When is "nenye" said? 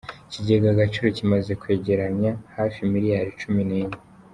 3.71-3.97